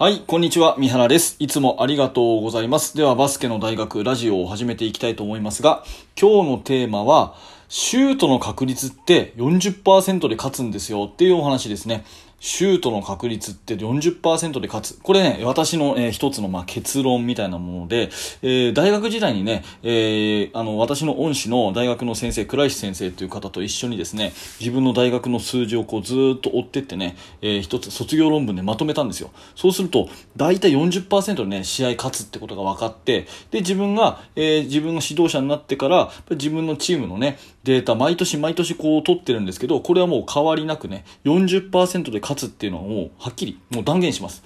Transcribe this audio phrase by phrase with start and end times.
[0.00, 0.76] はい、こんにちは。
[0.78, 1.36] 三原です。
[1.40, 2.96] いつもありがとうございます。
[2.96, 5.84] では、バスケの大学ラジオを始めていきたいと思いますが、
[6.18, 7.34] 今日のテーマは、
[7.68, 12.06] シュートの確率って40%で勝つんですよっていうお話ですね。
[12.40, 14.98] シュートの確率って40%で勝つ。
[15.02, 18.08] これね、私の、えー一つの、まあ、結論みたいなもので、
[18.42, 29.30] えー大学時代にね、えーあの、私の恩師の大学の先生、倉石先生という方と一緒にですね、自分の大学の数字をこうずっと追ってってね、えー一つ卒業論文でまとめたんですよ。
[29.54, 44.42] そうすると、大体40%でね、試合勝つってことが分かって、で、自分が、えー自分が指導者になってから、自分のチームのね、データ、毎年毎年こう取ってるんですけど、これはもう変わりなくね、40%で勝つっていうのはもうはっきり、もう断言します。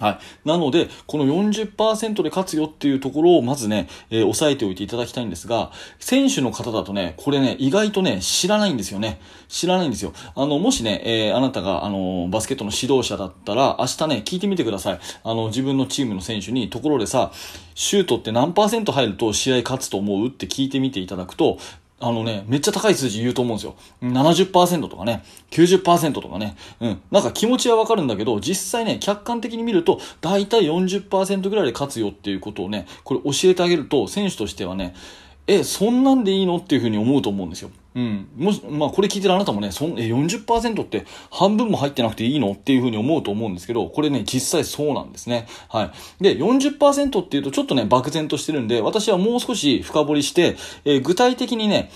[0.00, 0.48] はい。
[0.48, 9.20] なので、この40%で勝つよっていうところをまずね、えー押さえておいていただきたいんですが、選手の方だとね、これね、意外とね、知らないんですよね。
[9.48, 10.14] 知らないんですよ。
[10.34, 15.00] あの、もしね、えーあなたが、あの、バスケットの指導者だったら、明日ね、聞いてみてください。
[15.22, 17.30] あの、自分のチームの選手に、ところでさ、
[17.74, 21.58] シュートって何パーセント入ると試合勝つと思うって聞いてみていただくと、
[22.02, 23.74] あのね、めっちゃ高い数字言うと思うんですよ。
[24.02, 26.56] 70%とかね、90%とかね。
[26.80, 27.02] うん。
[27.10, 34.94] なんか気持ちはわかるんだけど、実際ね、客観的に見ると、だいたい40%ぐらいで勝つよっていうことをね、これ教えてあげると、選手としてはね、
[35.46, 37.70] え、そんなんでいいのっていうふうに思うと思うんですよ。
[37.94, 38.28] うん。
[38.36, 45.48] もし、まあ、これ聞いてるあなたもね、そん、え、40%って半分も入ってなくていいのっていうふうに思うと思うんですけど、これね、実際そうなんですね。
[45.68, 46.22] はい。
[46.22, 51.90] で、40%っていうとちょっとね、漠然としてるんで、私はもう少し深掘りして、えー具体的にね、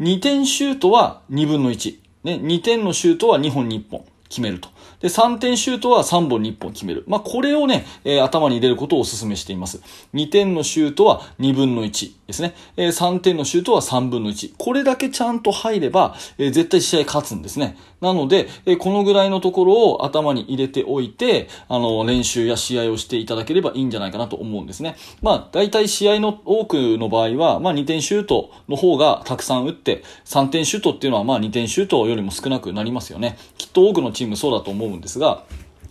[0.00, 1.98] 2点シュートは2分の1。
[2.24, 4.70] ね、2点のシュートは2本に1本決めると。
[5.00, 7.04] で、3点シュートは3本に1本決める。
[7.06, 9.82] まあ、これをね、えー頭に入れることをお勧めしています。
[10.14, 12.54] 2点のシュートは2分の1ですね。
[12.76, 14.54] えー3点のシュートは3分の1。
[14.56, 17.76] これだけちゃんと入れば、えー絶対試合勝つんですね。
[18.00, 24.96] なので、えーこのぐらいのところを頭に入れておいて、あの、練習や試合をしていただければいいんじゃないかなと思うんですね。
[25.22, 33.38] まあ、大体試合の多くの場合は、まあ、2点シュートの方がたくさん打って、3点シュートっていうのは、まあ、2点シュートよりも少なくなりますよね。
[33.58, 35.44] きっと多くのチームそうだと思うんですが、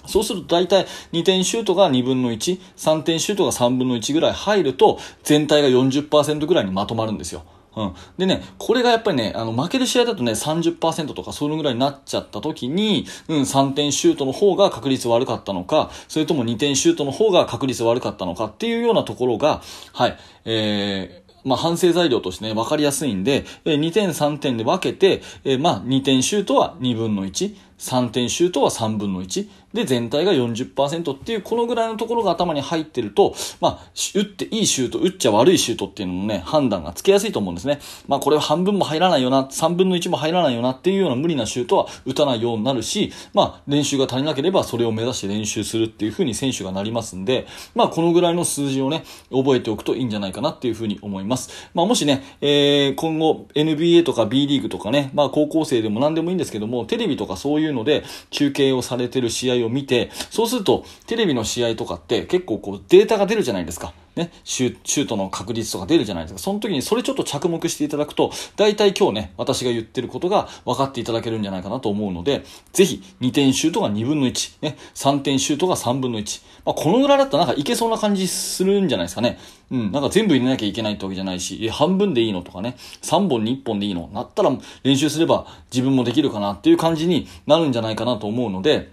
[0.05, 7.43] そうすると大体2点シュートが2分の1、3点シュートが3分の1ぐらい入ると、全体が40%ぐらいにまとまるんですよ。
[7.75, 7.93] うん。
[8.17, 19.61] でね、これがやっぱりね、あの、負ける試合だとね、30%とかそのぐらいになっちゃった時に、うん、3点シュートの方が確率悪かったのか、それとも2点シュートの方が確率悪かったのかっていうようなところが、
[19.93, 37.79] はい、えー、まあ、反省材料としてね、分かりやすいんで、えー2点3点で分けて、えーまあ、2点シュートは2分の1、3点シュートは3分の1、で、全体が40%っていう、このぐらいのところが頭に入ってると、まあ、打っていいシュート、打っちゃ悪いシュートっていうのもね、判断がつけやすいと思うんですね。
[38.07, 51.69] まあ、これは半分も入らないよな、3分の1も入らないよなっていうような無理なシュートは打たないようになるし、まあ、練習が足りなければそれを目指して練習するっていうふうに選手がなりますんで、まあ、このぐらいの数字をね、覚えておくといいんじゃないかなっていうふうに思います。
[51.75, 63.93] まあ、もしね、えー、今後 NBA とか B リーグとかね、まあ、高校生でも何でもいいんですけども、テレビとかそういうので中継をされてる試合を見て、そうすると、テレビの試合とかって結構こうデータが出るじゃないですか。
[64.19, 66.39] ね、シュシュートの確率とか出るじゃないですか。
[66.39, 72.43] その時にそれちょっと着目していただくと、大体今日ね、私が言ってることが分かっていただけるんじゃないかなと思うので、
[72.73, 76.41] ぜひ2点シュートが2分の1、ね、3点シュートが3分の1。
[76.65, 79.39] まあ、このぐらいだったらなんかいけそうな感じするんじゃないですかね。
[79.71, 84.51] うん、なんか全部入れなきゃいけないってわけじゃないし、半分でいいのとかね、3本に1本でいいのなったら
[84.83, 88.91] 練習すれば自分もできるかなっていう感じになるんじゃないかなと思うので、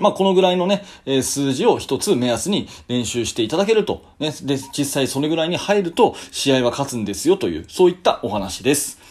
[0.00, 9.03] まあ、このぐらいのね、えー数字を一つ目安に練習していただけると、ね、で、実際それぐらいに入ると試合は勝つんですよという、そういったお話です。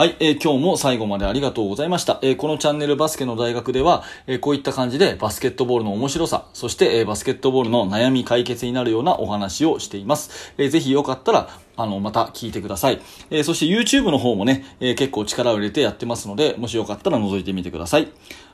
[0.00, 2.20] はい、えー今日も最後までありがとうございました。
[2.22, 10.54] えーこのチャンネルバスケの大学では、えーこういった感じでバスケットボールの面白さ、そして、えーバスケットボールの悩み解決になるようなお話をしています。
[10.56, 13.02] えーぜひよかったら、あの、また聞いてください。
[13.28, 18.08] えーそして YouTube の方もね、えー結構力を入れてやってますので、もしよかったら覗いてみてください。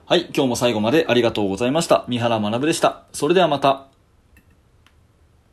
[0.06, 2.06] はい、今日も最後までありがとうございました。
[2.08, 3.04] 三原学でした。
[3.12, 3.95] それではまた。